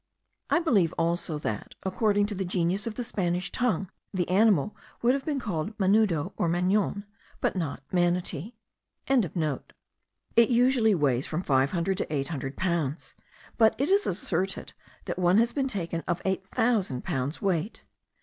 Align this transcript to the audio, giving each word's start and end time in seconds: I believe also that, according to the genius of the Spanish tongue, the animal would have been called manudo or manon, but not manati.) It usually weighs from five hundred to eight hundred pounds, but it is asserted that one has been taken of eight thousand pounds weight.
I 0.49 0.59
believe 0.59 0.95
also 0.97 1.37
that, 1.37 1.75
according 1.83 2.25
to 2.25 2.33
the 2.33 2.43
genius 2.43 2.87
of 2.87 2.95
the 2.95 3.03
Spanish 3.03 3.51
tongue, 3.51 3.91
the 4.11 4.27
animal 4.29 4.75
would 5.03 5.13
have 5.13 5.25
been 5.25 5.39
called 5.39 5.77
manudo 5.77 6.33
or 6.37 6.49
manon, 6.49 7.05
but 7.39 7.55
not 7.55 7.87
manati.) 7.93 8.53
It 9.07 10.49
usually 10.49 10.95
weighs 10.95 11.27
from 11.27 11.43
five 11.43 11.69
hundred 11.69 11.99
to 11.99 12.11
eight 12.11 12.29
hundred 12.29 12.57
pounds, 12.57 13.13
but 13.59 13.75
it 13.79 13.89
is 13.89 14.07
asserted 14.07 14.73
that 15.05 15.19
one 15.19 15.37
has 15.37 15.53
been 15.53 15.67
taken 15.67 16.03
of 16.07 16.19
eight 16.25 16.45
thousand 16.45 17.03
pounds 17.03 17.39
weight. 17.39 17.83